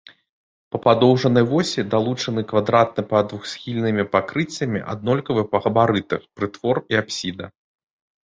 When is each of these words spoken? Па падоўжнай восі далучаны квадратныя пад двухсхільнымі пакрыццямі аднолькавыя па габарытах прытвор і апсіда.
Па 0.75 0.79
падоўжнай 0.85 1.43
восі 1.51 1.83
далучаны 1.93 2.41
квадратныя 2.51 3.07
пад 3.11 3.23
двухсхільнымі 3.33 4.03
пакрыццямі 4.15 4.79
аднолькавыя 4.93 5.45
па 5.51 5.57
габарытах 5.69 6.21
прытвор 6.39 6.75
і 6.95 7.01
апсіда. 7.05 7.45